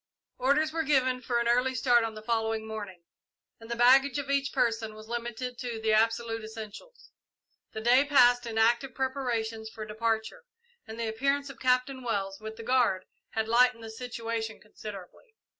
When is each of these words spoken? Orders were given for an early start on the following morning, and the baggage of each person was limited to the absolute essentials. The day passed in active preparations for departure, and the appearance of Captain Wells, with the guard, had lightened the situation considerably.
Orders 0.39 0.71
were 0.73 0.81
given 0.81 1.21
for 1.21 1.37
an 1.37 1.47
early 1.47 1.75
start 1.75 2.03
on 2.03 2.15
the 2.15 2.23
following 2.23 2.65
morning, 2.67 3.03
and 3.59 3.69
the 3.69 3.75
baggage 3.75 4.17
of 4.17 4.31
each 4.31 4.51
person 4.51 4.95
was 4.95 5.07
limited 5.07 5.59
to 5.59 5.79
the 5.79 5.93
absolute 5.93 6.43
essentials. 6.43 7.11
The 7.73 7.81
day 7.81 8.03
passed 8.03 8.47
in 8.47 8.57
active 8.57 8.95
preparations 8.95 9.69
for 9.69 9.85
departure, 9.85 10.43
and 10.87 10.99
the 10.99 11.07
appearance 11.07 11.51
of 11.51 11.59
Captain 11.59 12.01
Wells, 12.01 12.39
with 12.39 12.55
the 12.55 12.63
guard, 12.63 13.05
had 13.33 13.47
lightened 13.47 13.83
the 13.83 13.91
situation 13.91 14.59
considerably. 14.59 15.35